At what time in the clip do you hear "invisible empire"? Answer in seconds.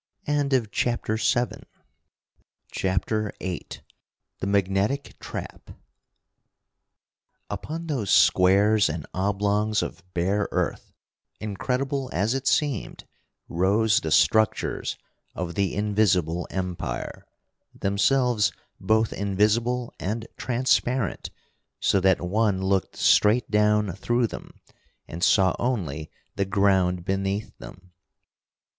15.75-17.23